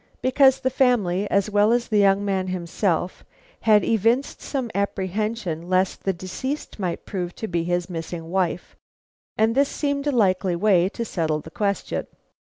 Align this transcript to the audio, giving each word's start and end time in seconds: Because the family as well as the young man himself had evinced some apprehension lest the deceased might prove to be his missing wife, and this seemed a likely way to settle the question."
Because 0.23 0.59
the 0.61 0.71
family 0.71 1.29
as 1.29 1.51
well 1.51 1.71
as 1.71 1.87
the 1.87 1.99
young 1.99 2.25
man 2.25 2.47
himself 2.47 3.23
had 3.59 3.83
evinced 3.83 4.41
some 4.41 4.71
apprehension 4.73 5.69
lest 5.69 6.05
the 6.05 6.11
deceased 6.11 6.79
might 6.79 7.05
prove 7.05 7.35
to 7.35 7.47
be 7.47 7.63
his 7.65 7.87
missing 7.87 8.31
wife, 8.31 8.75
and 9.37 9.53
this 9.53 9.69
seemed 9.69 10.07
a 10.07 10.11
likely 10.11 10.55
way 10.55 10.89
to 10.89 11.05
settle 11.05 11.39
the 11.39 11.51
question." 11.51 12.07